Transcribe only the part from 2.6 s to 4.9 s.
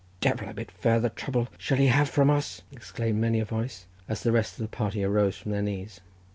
exclaimed many a voice, as the rest of the